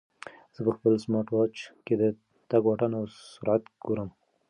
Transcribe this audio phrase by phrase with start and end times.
[0.55, 1.55] زه په خپل سمارټ واچ
[1.85, 2.03] کې د
[2.49, 4.09] تګ واټن او سرعت ګورم.